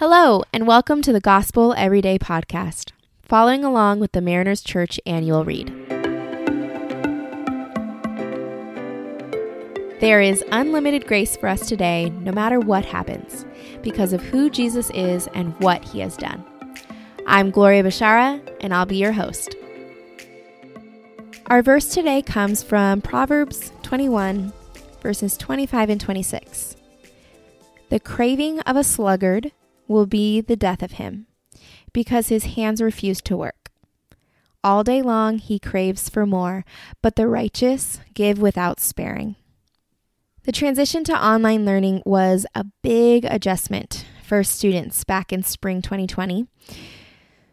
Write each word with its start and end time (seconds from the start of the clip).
Hello, 0.00 0.42
and 0.50 0.66
welcome 0.66 1.02
to 1.02 1.12
the 1.12 1.20
Gospel 1.20 1.74
Everyday 1.76 2.18
Podcast, 2.18 2.92
following 3.20 3.66
along 3.66 4.00
with 4.00 4.12
the 4.12 4.22
Mariners 4.22 4.62
Church 4.62 4.98
annual 5.04 5.44
read. 5.44 5.68
There 10.00 10.22
is 10.22 10.42
unlimited 10.52 11.06
grace 11.06 11.36
for 11.36 11.50
us 11.50 11.68
today, 11.68 12.08
no 12.08 12.32
matter 12.32 12.58
what 12.58 12.86
happens, 12.86 13.44
because 13.82 14.14
of 14.14 14.22
who 14.22 14.48
Jesus 14.48 14.88
is 14.94 15.28
and 15.34 15.52
what 15.60 15.84
he 15.84 16.00
has 16.00 16.16
done. 16.16 16.42
I'm 17.26 17.50
Gloria 17.50 17.82
Bashara, 17.82 18.40
and 18.62 18.72
I'll 18.72 18.86
be 18.86 18.96
your 18.96 19.12
host. 19.12 19.54
Our 21.48 21.60
verse 21.60 21.88
today 21.88 22.22
comes 22.22 22.62
from 22.62 23.02
Proverbs 23.02 23.70
21, 23.82 24.50
verses 25.02 25.36
25 25.36 25.90
and 25.90 26.00
26. 26.00 26.76
The 27.90 28.00
craving 28.00 28.60
of 28.60 28.76
a 28.76 28.82
sluggard 28.82 29.52
will 29.90 30.06
be 30.06 30.40
the 30.40 30.56
death 30.56 30.82
of 30.82 30.92
him, 30.92 31.26
because 31.92 32.28
his 32.28 32.54
hands 32.54 32.80
refuse 32.80 33.20
to 33.20 33.36
work. 33.36 33.70
All 34.62 34.84
day 34.84 35.02
long 35.02 35.38
he 35.38 35.58
craves 35.58 36.08
for 36.08 36.24
more, 36.24 36.64
but 37.02 37.16
the 37.16 37.26
righteous 37.26 37.98
give 38.14 38.40
without 38.40 38.78
sparing. 38.78 39.34
The 40.44 40.52
transition 40.52 41.02
to 41.04 41.24
online 41.26 41.64
learning 41.64 42.02
was 42.06 42.46
a 42.54 42.64
big 42.82 43.24
adjustment 43.24 44.06
for 44.22 44.44
students 44.44 45.02
back 45.02 45.32
in 45.32 45.42
spring 45.42 45.82
2020. 45.82 46.46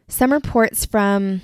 Some 0.08 0.32
reports 0.32 0.86
from 0.86 1.42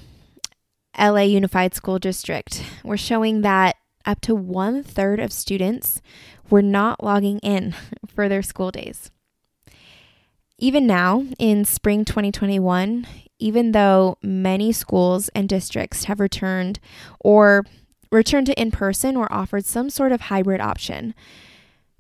LA 0.97 1.21
Unified 1.21 1.73
School 1.73 1.97
District 1.97 2.63
were 2.83 2.97
showing 2.97 3.41
that 3.41 3.77
up 4.05 4.21
to 4.21 4.35
one 4.35 4.83
third 4.83 5.19
of 5.19 5.33
students 5.33 6.01
were 6.49 6.61
not 6.61 7.03
logging 7.03 7.39
in 7.39 7.73
for 8.07 8.29
their 8.29 8.43
school 8.43 8.69
days. 8.69 9.09
Even 10.63 10.87
now, 10.87 11.25
in 11.39 11.65
spring 11.65 12.05
2021, 12.05 13.05
even 13.37 13.73
though 13.73 14.17
many 14.21 14.71
schools 14.71 15.27
and 15.35 15.49
districts 15.49 16.05
have 16.05 16.21
returned 16.21 16.79
or 17.19 17.65
returned 18.13 18.47
to 18.47 18.57
in 18.57 18.71
person 18.71 19.17
or 19.17 19.29
offered 19.29 19.65
some 19.65 19.89
sort 19.89 20.13
of 20.13 20.21
hybrid 20.21 20.61
option, 20.61 21.13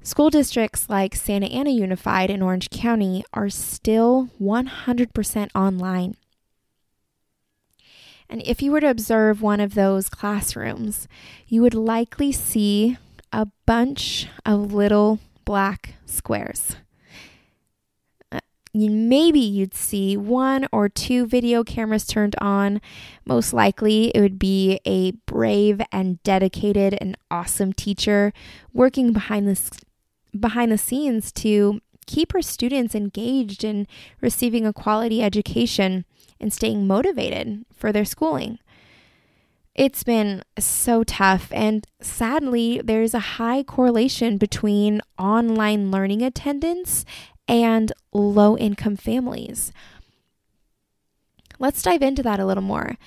school 0.01 0.29
districts 0.29 0.89
like 0.89 1.13
Santa 1.13 1.47
Ana 1.47 1.71
Unified 1.71 2.29
in 2.29 2.41
Orange 2.41 2.69
County 2.69 3.25
are 3.33 3.49
still 3.49 4.29
100% 4.41 5.49
online. 5.53 6.15
And 8.29 8.41
if 8.45 8.61
you 8.61 8.71
were 8.71 8.79
to 8.79 8.89
observe 8.89 9.41
one 9.41 9.59
of 9.59 9.73
those 9.73 10.07
classrooms, 10.07 11.09
you 11.49 11.61
would 11.61 11.75
likely 11.75 12.31
see 12.31 12.97
a 13.33 13.47
bunch 13.65 14.29
of 14.45 14.71
little 14.71 15.19
black 15.43 15.95
squares 16.05 16.77
maybe 18.73 19.39
you'd 19.39 19.75
see 19.75 20.17
one 20.17 20.67
or 20.71 20.89
two 20.89 21.25
video 21.27 21.63
cameras 21.63 22.05
turned 22.05 22.35
on. 22.39 22.81
Most 23.25 23.53
likely, 23.53 24.09
it 24.15 24.21
would 24.21 24.39
be 24.39 24.79
a 24.85 25.11
brave 25.27 25.81
and 25.91 26.21
dedicated 26.23 26.97
and 26.99 27.17
awesome 27.29 27.73
teacher 27.73 28.33
working 28.73 29.13
behind 29.13 29.47
the 29.47 29.81
behind 30.37 30.71
the 30.71 30.77
scenes 30.77 31.31
to 31.31 31.79
keep 32.07 32.31
her 32.33 32.41
students 32.41 32.95
engaged 32.95 33.63
in 33.63 33.87
receiving 34.19 34.65
a 34.65 34.73
quality 34.73 35.21
education 35.21 36.05
and 36.39 36.51
staying 36.51 36.87
motivated 36.87 37.65
for 37.71 37.91
their 37.91 38.05
schooling. 38.05 38.59
It's 39.75 40.03
been 40.03 40.43
so 40.59 41.03
tough, 41.03 41.47
and 41.51 41.87
sadly, 41.99 42.79
there's 42.83 43.15
a 43.15 43.39
high 43.39 43.63
correlation 43.63 44.37
between 44.37 45.01
online 45.17 45.89
learning 45.89 46.21
attendance 46.21 47.05
and 47.47 47.91
low 48.11 48.57
income 48.57 48.95
families. 48.95 49.71
Let's 51.59 51.81
dive 51.81 52.01
into 52.01 52.23
that 52.23 52.39
a 52.39 52.45
little 52.45 52.63
more. 52.63 52.97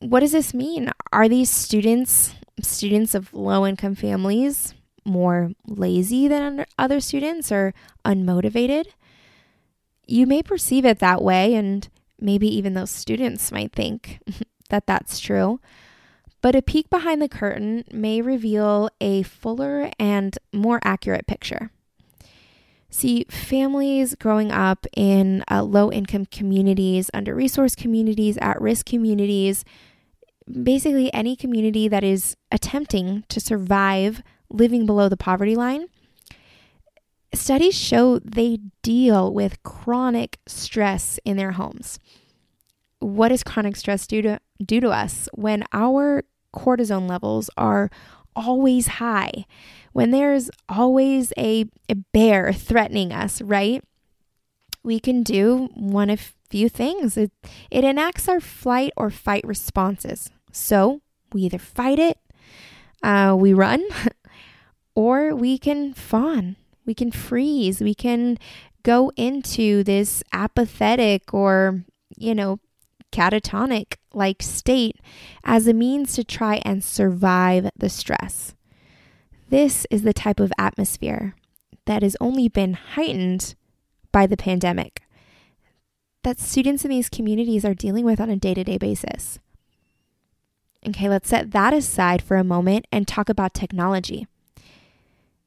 What 0.00 0.20
does 0.20 0.32
this 0.32 0.54
mean? 0.54 0.90
Are 1.12 1.28
these 1.28 1.50
students, 1.50 2.34
students 2.62 3.14
of 3.14 3.34
low 3.34 3.66
income 3.66 3.94
families, 3.94 4.74
more 5.04 5.50
lazy 5.66 6.28
than 6.28 6.66
other 6.78 7.00
students 7.00 7.50
or 7.50 7.74
unmotivated? 8.04 8.86
You 10.06 10.26
may 10.26 10.42
perceive 10.42 10.84
it 10.84 11.00
that 11.00 11.22
way, 11.22 11.54
and 11.54 11.88
maybe 12.20 12.48
even 12.48 12.74
those 12.74 12.90
students 12.90 13.50
might 13.50 13.72
think 13.72 14.20
that 14.70 14.86
that's 14.86 15.18
true. 15.18 15.60
But 16.40 16.54
a 16.54 16.62
peek 16.62 16.88
behind 16.88 17.20
the 17.20 17.28
curtain 17.28 17.84
may 17.90 18.22
reveal 18.22 18.90
a 19.00 19.24
fuller 19.24 19.90
and 19.98 20.38
more 20.52 20.78
accurate 20.84 21.26
picture. 21.26 21.70
See, 22.90 23.26
families 23.28 24.14
growing 24.14 24.50
up 24.50 24.86
in 24.96 25.44
uh, 25.50 25.62
low 25.62 25.92
income 25.92 26.26
communities, 26.26 27.10
under 27.12 27.36
resourced 27.36 27.76
communities, 27.76 28.38
at 28.40 28.60
risk 28.60 28.86
communities, 28.86 29.64
basically 30.50 31.12
any 31.12 31.36
community 31.36 31.88
that 31.88 32.02
is 32.02 32.34
attempting 32.50 33.24
to 33.28 33.40
survive 33.40 34.22
living 34.50 34.86
below 34.86 35.08
the 35.08 35.16
poverty 35.16 35.54
line, 35.54 35.86
studies 37.34 37.76
show 37.76 38.18
they 38.20 38.58
deal 38.82 39.32
with 39.32 39.62
chronic 39.62 40.38
stress 40.46 41.20
in 41.26 41.36
their 41.36 41.52
homes. 41.52 41.98
What 43.00 43.30
is 43.30 43.42
chronic 43.42 43.76
stress 43.76 44.06
due 44.06 44.22
to, 44.22 44.40
due 44.64 44.80
to 44.80 44.88
us 44.88 45.28
when 45.34 45.64
our 45.72 46.24
cortisone 46.54 47.08
levels 47.08 47.50
are 47.56 47.90
always 48.34 48.86
high? 48.86 49.44
When 49.98 50.12
there's 50.12 50.48
always 50.68 51.32
a, 51.36 51.64
a 51.88 51.96
bear 52.12 52.52
threatening 52.52 53.12
us, 53.12 53.42
right? 53.42 53.82
We 54.84 55.00
can 55.00 55.24
do 55.24 55.70
one 55.74 56.08
of 56.08 56.36
few 56.48 56.68
things. 56.68 57.16
It, 57.16 57.32
it 57.68 57.82
enacts 57.82 58.28
our 58.28 58.38
flight 58.38 58.92
or 58.96 59.10
fight 59.10 59.44
responses. 59.44 60.30
So 60.52 61.00
we 61.32 61.42
either 61.42 61.58
fight 61.58 61.98
it, 61.98 62.16
uh, 63.02 63.34
we 63.36 63.52
run, 63.52 63.82
or 64.94 65.34
we 65.34 65.58
can 65.58 65.94
fawn, 65.94 66.54
we 66.86 66.94
can 66.94 67.10
freeze, 67.10 67.80
we 67.80 67.96
can 67.96 68.38
go 68.84 69.10
into 69.16 69.82
this 69.82 70.22
apathetic 70.32 71.34
or, 71.34 71.82
you 72.16 72.36
know, 72.36 72.60
catatonic 73.10 73.96
like 74.14 74.44
state 74.44 75.00
as 75.42 75.66
a 75.66 75.72
means 75.72 76.12
to 76.12 76.22
try 76.22 76.62
and 76.64 76.84
survive 76.84 77.68
the 77.76 77.88
stress. 77.88 78.54
This 79.50 79.86
is 79.90 80.02
the 80.02 80.12
type 80.12 80.40
of 80.40 80.52
atmosphere 80.58 81.34
that 81.86 82.02
has 82.02 82.16
only 82.20 82.48
been 82.48 82.74
heightened 82.74 83.54
by 84.12 84.26
the 84.26 84.36
pandemic 84.36 85.02
that 86.22 86.38
students 86.38 86.84
in 86.84 86.90
these 86.90 87.08
communities 87.08 87.64
are 87.64 87.74
dealing 87.74 88.04
with 88.04 88.20
on 88.20 88.28
a 88.28 88.36
day 88.36 88.52
to 88.52 88.64
day 88.64 88.76
basis. 88.76 89.38
Okay, 90.86 91.08
let's 91.08 91.28
set 91.28 91.52
that 91.52 91.72
aside 91.72 92.22
for 92.22 92.36
a 92.36 92.44
moment 92.44 92.86
and 92.92 93.08
talk 93.08 93.28
about 93.28 93.54
technology. 93.54 94.26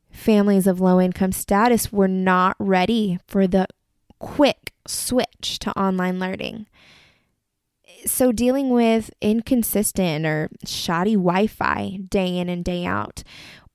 Families 0.09 0.67
of 0.67 0.81
low 0.81 0.99
income 0.99 1.31
status 1.31 1.91
were 1.91 2.07
not 2.07 2.55
ready 2.59 3.19
for 3.27 3.47
the 3.47 3.67
quick 4.19 4.73
switch 4.87 5.59
to 5.59 5.77
online 5.79 6.19
learning. 6.19 6.65
So, 8.05 8.31
dealing 8.31 8.69
with 8.71 9.11
inconsistent 9.21 10.25
or 10.25 10.49
shoddy 10.65 11.13
Wi 11.13 11.45
Fi 11.45 11.99
day 12.09 12.37
in 12.37 12.49
and 12.49 12.65
day 12.65 12.85
out, 12.85 13.23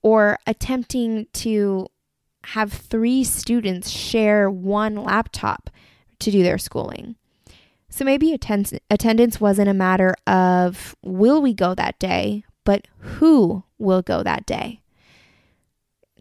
or 0.07 0.39
attempting 0.47 1.27
to 1.33 1.85
have 2.45 2.71
three 2.71 3.25
students 3.25 3.89
share 3.89 4.49
one 4.49 4.95
laptop 4.95 5.69
to 6.19 6.31
do 6.31 6.43
their 6.43 6.57
schooling. 6.57 7.17
So 7.89 8.05
maybe 8.05 8.31
attend- 8.31 8.79
attendance 8.89 9.41
wasn't 9.41 9.67
a 9.67 9.73
matter 9.73 10.15
of 10.25 10.95
will 11.03 11.41
we 11.41 11.53
go 11.53 11.75
that 11.75 11.99
day, 11.99 12.45
but 12.63 12.87
who 12.99 13.65
will 13.77 14.01
go 14.01 14.23
that 14.23 14.45
day. 14.45 14.79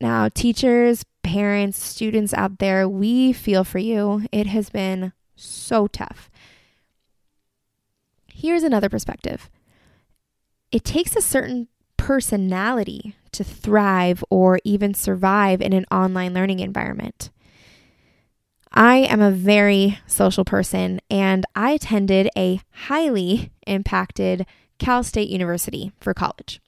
Now, 0.01 0.31
teachers, 0.31 1.05
parents, 1.23 1.81
students 1.81 2.35
out 2.35 2.59
there, 2.59 2.89
we 2.89 3.33
feel 3.33 3.63
for 3.63 3.79
you. 3.79 4.27
It 4.33 4.49
has 4.49 4.69
been 4.69 5.13
so 5.37 5.87
tough. 5.87 6.29
Here's 8.35 8.65
another 8.65 8.89
perspective 8.89 9.49
it 10.73 10.85
takes 10.85 11.15
a 11.15 11.23
certain 11.23 11.69
personality 11.97 13.15
to 13.37 13.45
thrive 13.45 14.25
or 14.31 14.59
even 14.65 14.95
survive 14.95 15.61
in 15.61 15.73
an 15.73 15.87
online 15.91 16.35
learning 16.35 16.61
environment. 16.61 17.31
I 18.73 18.97
am 18.97 19.23
a 19.23 19.31
very 19.31 19.99
social 20.07 20.45
person 20.45 21.01
and 21.11 21.47
I 21.55 21.71
attended 21.71 22.29
a 22.37 22.61
highly 22.73 23.51
impacted 23.67 24.45
Cal 24.79 25.03
State 25.03 25.31
University 25.31 25.93
for 25.99 26.13
college. 26.13 26.61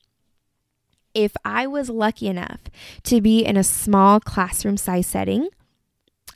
If 1.15 1.32
I 1.44 1.67
was 1.67 1.91
lucky 1.91 2.29
enough 2.29 2.61
to 3.05 3.21
be 3.21 3.44
in 3.44 3.56
a 3.56 3.64
small 3.64 4.21
classroom 4.21 4.76
size 4.76 5.06
setting, 5.06 5.49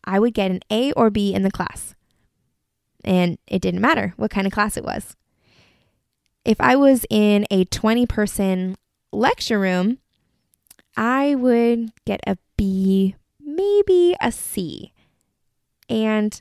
I 0.05 0.19
would 0.19 0.35
get 0.35 0.50
an 0.50 0.61
A 0.70 0.93
or 0.93 1.08
B 1.08 1.32
in 1.32 1.43
the 1.43 1.50
class. 1.50 1.94
And 3.05 3.38
it 3.46 3.62
didn't 3.62 3.81
matter 3.81 4.14
what 4.17 4.31
kind 4.31 4.46
of 4.46 4.52
class 4.52 4.76
it 4.76 4.85
was. 4.85 5.17
If 6.44 6.61
I 6.61 6.76
was 6.76 7.06
in 7.08 7.46
a 7.50 7.64
20 7.64 8.06
person 8.06 8.76
lecture 9.12 9.58
room, 9.58 9.99
I 10.97 11.35
would 11.35 11.93
get 12.05 12.21
a 12.27 12.39
B, 12.56 13.17
maybe 13.41 14.17
a 14.21 14.31
C. 14.31 14.93
And 15.89 16.41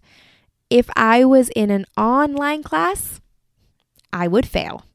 if 0.69 0.89
I 0.95 1.25
was 1.25 1.49
in 1.49 1.69
an 1.69 1.85
online 1.97 2.63
class, 2.63 3.19
I 4.13 4.27
would 4.27 4.45
fail. 4.45 4.85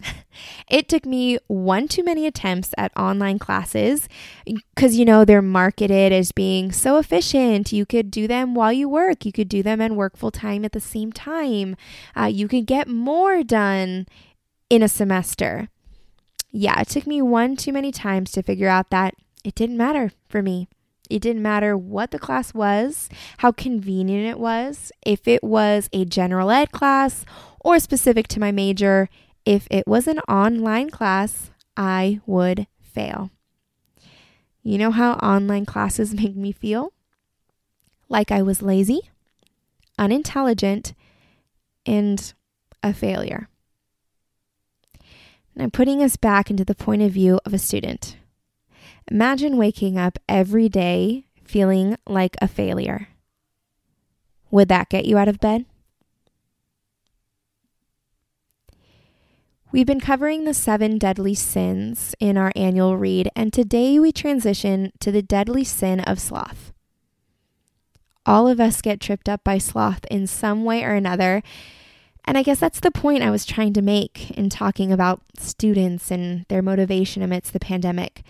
it 0.68 0.88
took 0.88 1.06
me 1.06 1.38
one 1.46 1.88
too 1.88 2.02
many 2.02 2.26
attempts 2.26 2.74
at 2.76 2.96
online 2.96 3.38
classes 3.38 4.08
because, 4.44 4.96
you 4.96 5.04
know, 5.04 5.24
they're 5.24 5.42
marketed 5.42 6.12
as 6.12 6.32
being 6.32 6.72
so 6.72 6.98
efficient. 6.98 7.72
You 7.72 7.86
could 7.86 8.10
do 8.10 8.26
them 8.26 8.54
while 8.54 8.72
you 8.72 8.88
work, 8.88 9.24
you 9.24 9.32
could 9.32 9.48
do 9.48 9.62
them 9.62 9.80
and 9.80 9.96
work 9.96 10.16
full 10.16 10.30
time 10.30 10.64
at 10.64 10.72
the 10.72 10.80
same 10.80 11.12
time. 11.12 11.76
Uh, 12.16 12.24
you 12.24 12.48
could 12.48 12.66
get 12.66 12.88
more 12.88 13.42
done 13.42 14.06
in 14.68 14.82
a 14.82 14.88
semester. 14.88 15.68
Yeah, 16.58 16.80
it 16.80 16.88
took 16.88 17.06
me 17.06 17.20
one 17.20 17.54
too 17.54 17.70
many 17.70 17.92
times 17.92 18.32
to 18.32 18.42
figure 18.42 18.66
out 18.66 18.88
that 18.88 19.12
it 19.44 19.54
didn't 19.54 19.76
matter 19.76 20.10
for 20.26 20.40
me. 20.40 20.68
It 21.10 21.20
didn't 21.20 21.42
matter 21.42 21.76
what 21.76 22.12
the 22.12 22.18
class 22.18 22.54
was, 22.54 23.10
how 23.38 23.52
convenient 23.52 24.26
it 24.26 24.40
was, 24.40 24.90
if 25.04 25.28
it 25.28 25.44
was 25.44 25.90
a 25.92 26.06
general 26.06 26.50
ed 26.50 26.72
class 26.72 27.26
or 27.60 27.78
specific 27.78 28.26
to 28.28 28.40
my 28.40 28.52
major. 28.52 29.10
If 29.44 29.68
it 29.70 29.86
was 29.86 30.06
an 30.06 30.18
online 30.20 30.88
class, 30.88 31.50
I 31.76 32.20
would 32.24 32.66
fail. 32.80 33.30
You 34.62 34.78
know 34.78 34.92
how 34.92 35.12
online 35.16 35.66
classes 35.66 36.14
make 36.22 36.36
me 36.36 36.52
feel? 36.52 36.94
Like 38.08 38.32
I 38.32 38.40
was 38.40 38.62
lazy, 38.62 39.10
unintelligent, 39.98 40.94
and 41.84 42.32
a 42.82 42.94
failure. 42.94 43.50
And 45.56 45.62
I'm 45.62 45.70
putting 45.70 46.02
us 46.02 46.16
back 46.16 46.50
into 46.50 46.66
the 46.66 46.74
point 46.74 47.00
of 47.00 47.12
view 47.12 47.40
of 47.46 47.54
a 47.54 47.58
student. 47.58 48.18
Imagine 49.10 49.56
waking 49.56 49.96
up 49.96 50.18
every 50.28 50.68
day 50.68 51.24
feeling 51.44 51.96
like 52.06 52.36
a 52.42 52.46
failure. 52.46 53.08
Would 54.50 54.68
that 54.68 54.90
get 54.90 55.06
you 55.06 55.16
out 55.16 55.28
of 55.28 55.40
bed? 55.40 55.64
We've 59.72 59.86
been 59.86 60.00
covering 60.00 60.44
the 60.44 60.54
seven 60.54 60.98
deadly 60.98 61.34
sins 61.34 62.14
in 62.20 62.36
our 62.36 62.52
annual 62.54 62.96
read, 62.96 63.30
and 63.34 63.52
today 63.52 63.98
we 63.98 64.12
transition 64.12 64.92
to 65.00 65.10
the 65.10 65.22
deadly 65.22 65.64
sin 65.64 66.00
of 66.00 66.20
sloth. 66.20 66.72
All 68.24 68.46
of 68.46 68.60
us 68.60 68.82
get 68.82 69.00
tripped 69.00 69.28
up 69.28 69.42
by 69.42 69.58
sloth 69.58 70.04
in 70.10 70.26
some 70.26 70.64
way 70.64 70.84
or 70.84 70.92
another. 70.92 71.42
And 72.26 72.36
I 72.36 72.42
guess 72.42 72.58
that's 72.58 72.80
the 72.80 72.90
point 72.90 73.22
I 73.22 73.30
was 73.30 73.46
trying 73.46 73.72
to 73.74 73.82
make 73.82 74.32
in 74.32 74.50
talking 74.50 74.92
about 74.92 75.22
students 75.38 76.10
and 76.10 76.44
their 76.48 76.60
motivation 76.60 77.22
amidst 77.22 77.52
the 77.52 77.60
pandemic. 77.60 78.22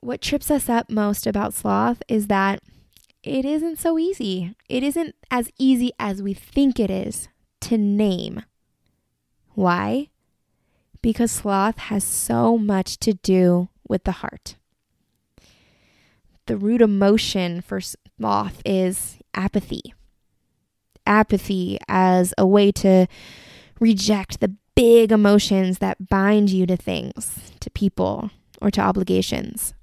What 0.00 0.20
trips 0.20 0.50
us 0.50 0.68
up 0.68 0.90
most 0.90 1.26
about 1.26 1.54
sloth 1.54 2.02
is 2.08 2.26
that 2.26 2.60
it 3.22 3.44
isn't 3.44 3.78
so 3.78 3.98
easy. 3.98 4.54
It 4.68 4.82
isn't 4.82 5.14
as 5.30 5.50
easy 5.58 5.92
as 5.98 6.22
we 6.22 6.34
think 6.34 6.78
it 6.78 6.90
is 6.90 7.28
to 7.62 7.78
name. 7.78 8.42
Why? 9.54 10.08
Because 11.02 11.30
sloth 11.30 11.78
has 11.78 12.04
so 12.04 12.58
much 12.58 12.98
to 13.00 13.14
do 13.14 13.68
with 13.88 14.04
the 14.04 14.12
heart. 14.12 14.56
The 16.46 16.56
root 16.56 16.82
emotion 16.82 17.60
for 17.60 17.80
sloth 17.80 18.60
is 18.64 19.18
apathy. 19.34 19.94
Apathy 21.10 21.78
as 21.88 22.32
a 22.38 22.46
way 22.46 22.72
to 22.72 23.06
reject 23.80 24.40
the 24.40 24.54
big 24.74 25.12
emotions 25.12 25.78
that 25.78 26.08
bind 26.08 26.48
you 26.48 26.64
to 26.66 26.76
things, 26.76 27.52
to 27.60 27.68
people, 27.70 28.30
or 28.62 28.70
to 28.70 28.80
obligations. 28.80 29.74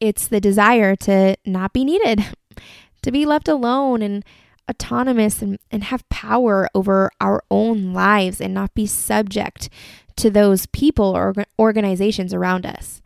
It's 0.00 0.28
the 0.28 0.40
desire 0.40 0.94
to 0.96 1.36
not 1.46 1.72
be 1.72 1.84
needed, 1.84 2.24
to 3.02 3.12
be 3.12 3.24
left 3.24 3.48
alone 3.48 4.02
and 4.02 4.24
autonomous 4.68 5.42
and, 5.42 5.58
and 5.70 5.84
have 5.84 6.08
power 6.08 6.68
over 6.74 7.10
our 7.20 7.42
own 7.50 7.92
lives 7.92 8.40
and 8.40 8.52
not 8.52 8.74
be 8.74 8.86
subject 8.86 9.68
to 10.16 10.30
those 10.30 10.66
people 10.66 11.16
or 11.16 11.34
organizations 11.58 12.34
around 12.34 12.66
us. 12.66 13.00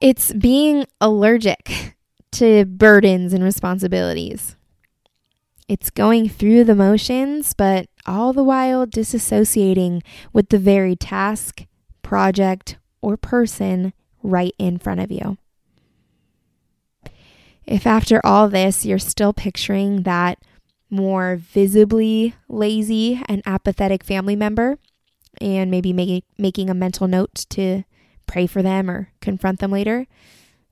It's 0.00 0.32
being 0.32 0.86
allergic 1.00 1.96
to 2.32 2.64
burdens 2.64 3.32
and 3.32 3.42
responsibilities. 3.42 4.56
It's 5.68 5.90
going 5.90 6.30
through 6.30 6.64
the 6.64 6.74
motions, 6.74 7.52
but 7.52 7.88
all 8.06 8.32
the 8.32 8.42
while 8.42 8.86
disassociating 8.86 10.02
with 10.32 10.48
the 10.48 10.58
very 10.58 10.96
task, 10.96 11.66
project, 12.02 12.78
or 13.02 13.18
person 13.18 13.92
right 14.22 14.54
in 14.58 14.78
front 14.78 15.00
of 15.00 15.10
you. 15.10 15.36
If 17.66 17.86
after 17.86 18.24
all 18.24 18.48
this 18.48 18.86
you're 18.86 18.98
still 18.98 19.34
picturing 19.34 20.04
that 20.04 20.38
more 20.88 21.36
visibly 21.36 22.34
lazy 22.48 23.22
and 23.28 23.42
apathetic 23.44 24.02
family 24.02 24.36
member, 24.36 24.78
and 25.38 25.70
maybe 25.70 25.92
make, 25.92 26.24
making 26.38 26.70
a 26.70 26.74
mental 26.74 27.06
note 27.06 27.44
to 27.50 27.84
pray 28.26 28.46
for 28.46 28.62
them 28.62 28.90
or 28.90 29.10
confront 29.20 29.60
them 29.60 29.70
later, 29.70 30.06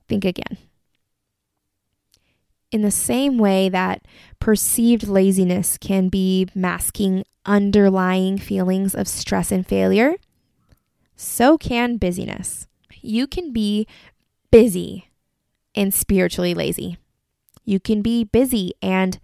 think 0.09 0.25
again. 0.25 0.57
In 2.71 2.81
the 2.81 2.91
same 2.91 3.37
way 3.37 3.69
that 3.69 4.01
perceived 4.39 5.07
laziness 5.07 5.77
can 5.77 6.09
be 6.09 6.47
masking 6.53 7.23
underlying 7.45 8.37
feelings 8.37 8.93
of 8.93 9.07
stress 9.07 9.51
and 9.51 9.65
failure, 9.65 10.15
so 11.15 11.57
can 11.57 11.97
busyness. 11.97 12.67
You 13.01 13.25
can 13.25 13.53
be 13.53 13.87
busy 14.51 15.09
and 15.73 15.93
spiritually 15.93 16.53
lazy. 16.53 16.97
You 17.63 17.79
can 17.79 18.01
be 18.01 18.23
busy 18.25 18.73
and 18.81 19.19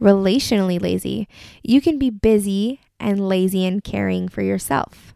relationally 0.00 0.80
lazy. 0.80 1.28
You 1.62 1.80
can 1.80 1.98
be 1.98 2.10
busy 2.10 2.80
and 2.98 3.28
lazy 3.28 3.64
in 3.64 3.80
caring 3.80 4.28
for 4.28 4.42
yourself. 4.42 5.14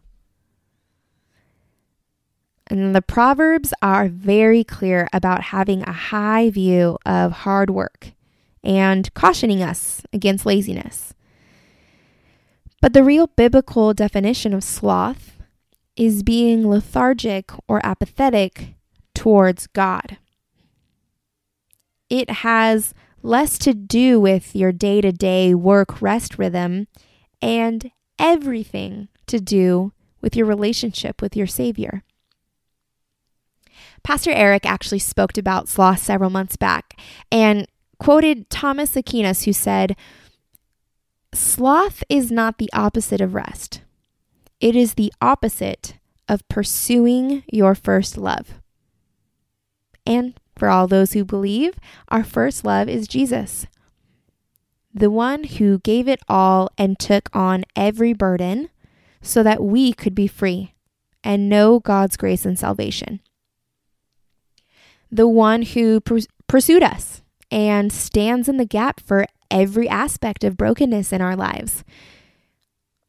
And 2.73 2.95
the 2.95 3.01
Proverbs 3.01 3.73
are 3.81 4.07
very 4.07 4.63
clear 4.63 5.07
about 5.13 5.43
having 5.43 5.83
a 5.83 5.91
high 5.91 6.49
view 6.49 6.97
of 7.05 7.31
hard 7.31 7.69
work 7.69 8.11
and 8.63 9.13
cautioning 9.13 9.61
us 9.61 10.01
against 10.11 10.45
laziness. 10.45 11.13
But 12.81 12.93
the 12.93 13.03
real 13.03 13.27
biblical 13.27 13.93
definition 13.93 14.53
of 14.53 14.63
sloth 14.63 15.37
is 15.95 16.23
being 16.23 16.67
lethargic 16.67 17.51
or 17.67 17.85
apathetic 17.85 18.75
towards 19.13 19.67
God 19.67 20.17
it 22.13 22.29
has 22.29 22.93
less 23.23 23.57
to 23.57 23.73
do 23.73 24.19
with 24.19 24.55
your 24.55 24.71
day 24.71 25.01
to 25.01 25.11
day 25.11 25.55
work 25.55 25.99
rest 25.99 26.37
rhythm 26.37 26.87
and 27.41 27.89
everything 28.19 29.07
to 29.25 29.39
do 29.39 29.93
with 30.21 30.35
your 30.35 30.45
relationship 30.45 31.23
with 31.23 31.35
your 31.35 31.47
Savior. 31.47 32.03
Pastor 34.03 34.31
Eric 34.31 34.65
actually 34.65 34.99
spoke 34.99 35.37
about 35.37 35.69
sloth 35.69 35.99
several 35.99 36.29
months 36.29 36.57
back 36.57 36.99
and 37.31 37.67
quoted 37.99 38.49
Thomas 38.49 38.95
Aquinas, 38.95 39.43
who 39.43 39.53
said, 39.53 39.95
Sloth 41.33 42.03
is 42.09 42.31
not 42.31 42.57
the 42.57 42.69
opposite 42.73 43.21
of 43.21 43.33
rest, 43.33 43.81
it 44.59 44.75
is 44.75 44.93
the 44.93 45.11
opposite 45.21 45.95
of 46.27 46.47
pursuing 46.47 47.43
your 47.51 47.75
first 47.75 48.17
love. 48.17 48.61
And 50.05 50.33
for 50.57 50.69
all 50.69 50.87
those 50.87 51.13
who 51.13 51.23
believe, 51.23 51.75
our 52.09 52.23
first 52.23 52.65
love 52.65 52.89
is 52.89 53.07
Jesus, 53.07 53.67
the 54.93 55.09
one 55.09 55.45
who 55.45 55.79
gave 55.79 56.07
it 56.07 56.19
all 56.27 56.69
and 56.77 56.99
took 56.99 57.29
on 57.33 57.63
every 57.75 58.13
burden 58.13 58.69
so 59.21 59.41
that 59.43 59.63
we 59.63 59.93
could 59.93 60.13
be 60.13 60.27
free 60.27 60.73
and 61.23 61.49
know 61.49 61.79
God's 61.79 62.17
grace 62.17 62.45
and 62.45 62.59
salvation. 62.59 63.21
The 65.13 65.27
one 65.27 65.61
who 65.61 66.01
pursued 66.47 66.81
us 66.81 67.21
and 67.51 67.93
stands 67.93 68.49
in 68.49 68.57
the 68.57 68.65
gap 68.65 68.99
for 68.99 69.27
every 69.51 69.87
aspect 69.87 70.43
of 70.43 70.57
brokenness 70.57 71.13
in 71.13 71.21
our 71.21 71.35
lives. 71.35 71.83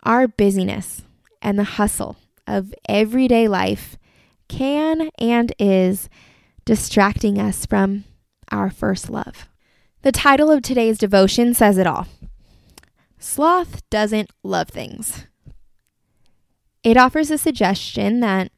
Our 0.03 0.29
busyness 0.29 1.01
and 1.41 1.59
the 1.59 1.65
hustle 1.65 2.17
of 2.47 2.75
everyday 2.87 3.49
life 3.49 3.97
can 4.49 5.09
and 5.19 5.55
is 5.59 6.11
distracting 6.67 7.41
us 7.41 7.65
from 7.65 8.05
our 8.53 8.69
first 8.69 9.09
love. 9.09 9.49
The 10.03 10.13
title 10.13 10.51
of 10.51 10.61
today's 10.61 10.99
devotion 10.99 11.55
says 11.55 11.79
it 11.79 11.87
all 11.87 12.07
Sloth 13.19 13.81
doesn't 13.89 14.29
love 14.43 14.69
things. 14.69 15.25
It 16.83 16.99
offers 16.99 17.31
a 17.31 17.39
suggestion 17.39 18.21
that 18.21 18.53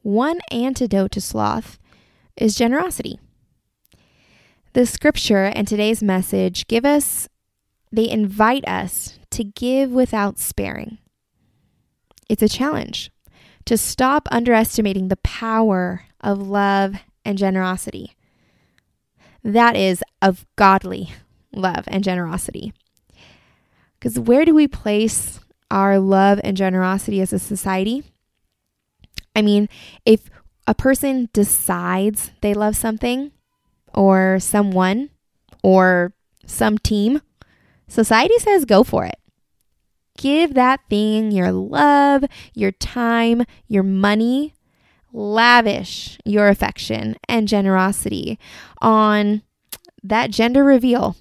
one 0.00 0.40
antidote 0.50 1.10
to 1.10 1.20
sloth 1.20 1.78
is 2.36 2.54
generosity. 2.54 3.18
The 4.72 4.86
scripture 4.86 5.44
and 5.44 5.66
today's 5.66 6.02
message 6.02 6.66
give 6.66 6.84
us, 6.84 7.28
they 7.90 8.08
invite 8.08 8.66
us 8.68 9.18
to 9.30 9.44
give 9.44 9.90
without 9.90 10.38
sparing. 10.38 10.98
It's 12.28 12.42
a 12.42 12.48
challenge 12.48 13.10
to 13.64 13.76
stop 13.76 14.28
underestimating 14.30 15.08
the 15.08 15.16
power 15.16 16.04
of 16.20 16.46
love 16.46 16.96
and 17.24 17.38
generosity. 17.38 18.12
that 19.46 19.76
is 19.76 20.02
of 20.20 20.44
godly 20.56 21.12
love 21.52 21.84
and 21.86 22.02
generosity. 22.02 22.72
Because 23.98 24.18
where 24.18 24.44
do 24.44 24.52
we 24.52 24.66
place 24.66 25.38
our 25.70 25.98
love 25.98 26.40
and 26.42 26.56
generosity 26.56 27.20
as 27.20 27.32
a 27.32 27.38
society? 27.38 28.02
I 29.34 29.42
mean, 29.42 29.68
if 30.04 30.28
a 30.66 30.74
person 30.74 31.28
decides 31.32 32.30
they 32.40 32.54
love 32.54 32.76
something 32.76 33.32
or 33.94 34.38
someone 34.40 35.10
or 35.62 36.12
some 36.44 36.78
team, 36.78 37.20
society 37.88 38.38
says 38.38 38.64
go 38.64 38.84
for 38.84 39.04
it. 39.04 39.18
Give 40.18 40.54
that 40.54 40.80
thing 40.88 41.30
your 41.30 41.52
love, 41.52 42.24
your 42.54 42.72
time, 42.72 43.44
your 43.68 43.82
money. 43.82 44.54
Lavish 45.12 46.18
your 46.26 46.48
affection 46.48 47.16
and 47.26 47.48
generosity 47.48 48.38
on 48.82 49.40
that 50.02 50.30
gender 50.30 50.62
reveal, 50.62 51.16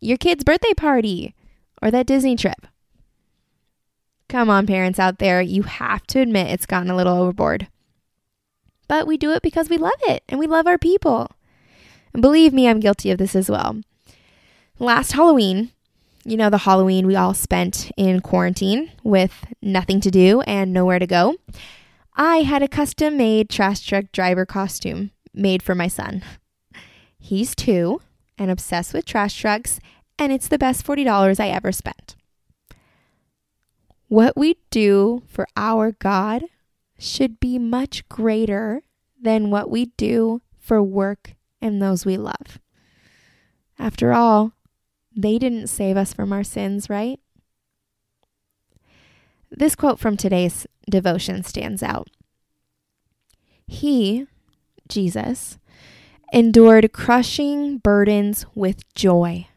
your 0.00 0.16
kid's 0.16 0.42
birthday 0.42 0.74
party, 0.74 1.32
or 1.80 1.92
that 1.92 2.06
Disney 2.06 2.34
trip. 2.34 2.66
Come 4.28 4.50
on, 4.50 4.66
parents 4.66 4.98
out 4.98 5.18
there, 5.18 5.40
you 5.40 5.62
have 5.62 6.04
to 6.08 6.18
admit 6.18 6.50
it's 6.50 6.66
gotten 6.66 6.90
a 6.90 6.96
little 6.96 7.16
overboard. 7.16 7.68
But 8.92 9.06
we 9.06 9.16
do 9.16 9.32
it 9.32 9.40
because 9.40 9.70
we 9.70 9.78
love 9.78 9.98
it 10.02 10.22
and 10.28 10.38
we 10.38 10.46
love 10.46 10.66
our 10.66 10.76
people. 10.76 11.30
And 12.12 12.20
believe 12.20 12.52
me, 12.52 12.68
I'm 12.68 12.78
guilty 12.78 13.10
of 13.10 13.16
this 13.16 13.34
as 13.34 13.48
well. 13.48 13.80
Last 14.78 15.12
Halloween, 15.12 15.72
you 16.26 16.36
know, 16.36 16.50
the 16.50 16.58
Halloween 16.58 17.06
we 17.06 17.16
all 17.16 17.32
spent 17.32 17.90
in 17.96 18.20
quarantine 18.20 18.92
with 19.02 19.46
nothing 19.62 20.02
to 20.02 20.10
do 20.10 20.42
and 20.42 20.74
nowhere 20.74 20.98
to 20.98 21.06
go, 21.06 21.36
I 22.16 22.42
had 22.42 22.62
a 22.62 22.68
custom 22.68 23.16
made 23.16 23.48
trash 23.48 23.80
truck 23.80 24.12
driver 24.12 24.44
costume 24.44 25.12
made 25.32 25.62
for 25.62 25.74
my 25.74 25.88
son. 25.88 26.22
He's 27.18 27.54
two 27.54 28.02
and 28.36 28.50
obsessed 28.50 28.92
with 28.92 29.06
trash 29.06 29.40
trucks, 29.40 29.80
and 30.18 30.34
it's 30.34 30.48
the 30.48 30.58
best 30.58 30.84
$40 30.84 31.40
I 31.40 31.48
ever 31.48 31.72
spent. 31.72 32.14
What 34.08 34.36
we 34.36 34.58
do 34.68 35.22
for 35.28 35.46
our 35.56 35.92
God 35.92 36.42
should 37.02 37.40
be 37.40 37.58
much 37.58 38.08
greater 38.08 38.82
than 39.20 39.50
what 39.50 39.68
we 39.68 39.86
do 39.96 40.40
for 40.58 40.82
work 40.82 41.34
and 41.60 41.82
those 41.82 42.06
we 42.06 42.16
love. 42.16 42.60
After 43.78 44.12
all, 44.12 44.52
they 45.14 45.38
didn't 45.38 45.66
save 45.66 45.96
us 45.96 46.14
from 46.14 46.32
our 46.32 46.44
sins, 46.44 46.88
right? 46.88 47.18
This 49.50 49.74
quote 49.74 49.98
from 49.98 50.16
today's 50.16 50.66
devotion 50.88 51.42
stands 51.42 51.82
out. 51.82 52.08
He, 53.66 54.26
Jesus, 54.88 55.58
endured 56.32 56.92
crushing 56.92 57.78
burdens 57.78 58.46
with 58.54 58.92
joy 58.94 59.48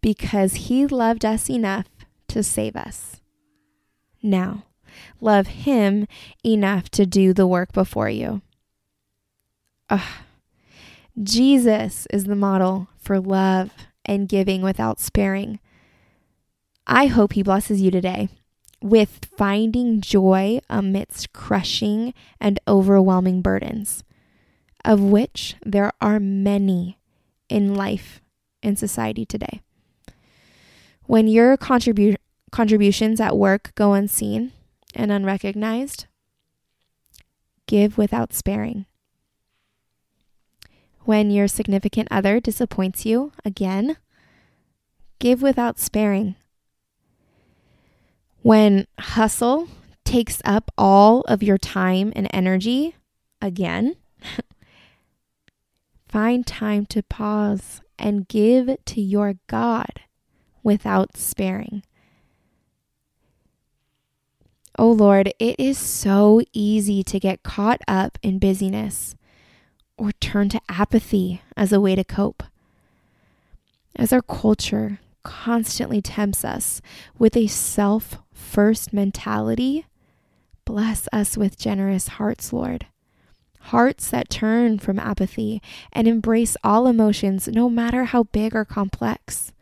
because 0.00 0.54
he 0.54 0.86
loved 0.86 1.24
us 1.24 1.48
enough 1.48 1.86
to 2.28 2.42
save 2.42 2.76
us. 2.76 3.20
Now, 4.22 4.65
love 5.20 5.46
him 5.46 6.06
enough 6.44 6.88
to 6.90 7.06
do 7.06 7.32
the 7.32 7.46
work 7.46 7.72
before 7.72 8.10
you. 8.10 8.42
Ugh. 9.90 10.00
Jesus 11.22 12.06
is 12.12 12.24
the 12.24 12.36
model 12.36 12.88
for 12.98 13.18
love 13.18 13.70
and 14.04 14.28
giving 14.28 14.60
without 14.60 15.00
sparing. 15.00 15.58
I 16.86 17.06
hope 17.06 17.32
He 17.32 17.42
blesses 17.42 17.80
you 17.80 17.90
today 17.90 18.28
with 18.82 19.26
finding 19.36 20.00
joy 20.00 20.60
amidst 20.68 21.32
crushing 21.32 22.12
and 22.38 22.60
overwhelming 22.68 23.42
burdens, 23.42 24.04
of 24.84 25.00
which 25.00 25.56
there 25.64 25.92
are 26.00 26.20
many 26.20 26.98
in 27.48 27.74
life 27.74 28.20
and 28.62 28.78
society 28.78 29.24
today. 29.24 29.62
When 31.04 31.26
your 31.26 31.56
contribu- 31.56 32.16
contributions 32.52 33.20
at 33.20 33.36
work 33.36 33.72
go 33.74 33.94
unseen 33.94 34.52
and 34.96 35.12
unrecognized, 35.12 36.06
give 37.66 37.96
without 37.96 38.32
sparing. 38.32 38.86
When 41.00 41.30
your 41.30 41.46
significant 41.46 42.08
other 42.10 42.40
disappoints 42.40 43.06
you 43.06 43.30
again, 43.44 43.96
give 45.20 45.40
without 45.42 45.78
sparing. 45.78 46.34
When 48.42 48.86
hustle 48.98 49.68
takes 50.04 50.40
up 50.44 50.70
all 50.76 51.20
of 51.22 51.42
your 51.42 51.58
time 51.58 52.12
and 52.16 52.28
energy 52.32 52.96
again, 53.40 53.96
find 56.08 56.46
time 56.46 56.86
to 56.86 57.02
pause 57.02 57.80
and 57.98 58.28
give 58.28 58.76
to 58.84 59.00
your 59.00 59.34
God 59.46 60.00
without 60.62 61.16
sparing. 61.16 61.82
Oh 64.78 64.92
Lord, 64.92 65.32
it 65.38 65.56
is 65.58 65.78
so 65.78 66.42
easy 66.52 67.02
to 67.02 67.18
get 67.18 67.42
caught 67.42 67.80
up 67.88 68.18
in 68.22 68.38
busyness 68.38 69.14
or 69.96 70.12
turn 70.12 70.50
to 70.50 70.60
apathy 70.68 71.40
as 71.56 71.72
a 71.72 71.80
way 71.80 71.94
to 71.94 72.04
cope. 72.04 72.42
As 73.96 74.12
our 74.12 74.20
culture 74.20 75.00
constantly 75.22 76.02
tempts 76.02 76.44
us 76.44 76.82
with 77.18 77.38
a 77.38 77.46
self 77.46 78.18
first 78.34 78.92
mentality, 78.92 79.86
bless 80.66 81.08
us 81.10 81.38
with 81.38 81.58
generous 81.58 82.08
hearts, 82.08 82.52
Lord. 82.52 82.86
Hearts 83.60 84.10
that 84.10 84.28
turn 84.28 84.78
from 84.78 84.98
apathy 84.98 85.62
and 85.90 86.06
embrace 86.06 86.54
all 86.62 86.86
emotions, 86.86 87.48
no 87.48 87.70
matter 87.70 88.04
how 88.04 88.24
big 88.24 88.54
or 88.54 88.66
complex. 88.66 89.52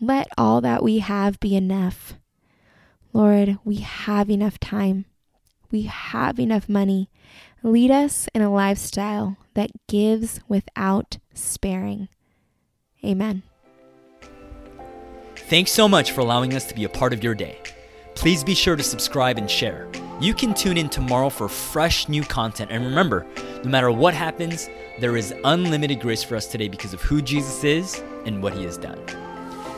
Let 0.00 0.28
all 0.36 0.60
that 0.60 0.82
we 0.82 0.98
have 0.98 1.38
be 1.38 1.54
enough. 1.54 2.14
Lord, 3.12 3.58
we 3.64 3.76
have 3.76 4.30
enough 4.30 4.58
time. 4.60 5.06
We 5.70 5.82
have 5.82 6.38
enough 6.38 6.68
money. 6.68 7.10
Lead 7.62 7.90
us 7.90 8.28
in 8.34 8.42
a 8.42 8.52
lifestyle 8.52 9.36
that 9.54 9.70
gives 9.88 10.40
without 10.48 11.18
sparing. 11.34 12.08
Amen. 13.04 13.42
Thanks 15.36 15.72
so 15.72 15.88
much 15.88 16.12
for 16.12 16.20
allowing 16.20 16.54
us 16.54 16.66
to 16.66 16.74
be 16.74 16.84
a 16.84 16.88
part 16.88 17.12
of 17.12 17.24
your 17.24 17.34
day. 17.34 17.58
Please 18.14 18.44
be 18.44 18.54
sure 18.54 18.76
to 18.76 18.82
subscribe 18.82 19.38
and 19.38 19.50
share. 19.50 19.88
You 20.20 20.34
can 20.34 20.54
tune 20.54 20.76
in 20.76 20.88
tomorrow 20.88 21.30
for 21.30 21.48
fresh 21.48 22.08
new 22.08 22.22
content. 22.22 22.70
And 22.70 22.84
remember, 22.84 23.26
no 23.64 23.70
matter 23.70 23.90
what 23.90 24.14
happens, 24.14 24.68
there 24.98 25.16
is 25.16 25.34
unlimited 25.44 26.00
grace 26.00 26.22
for 26.22 26.36
us 26.36 26.46
today 26.46 26.68
because 26.68 26.92
of 26.92 27.00
who 27.00 27.22
Jesus 27.22 27.64
is 27.64 28.02
and 28.26 28.42
what 28.42 28.52
he 28.52 28.64
has 28.64 28.76
done. 28.76 28.98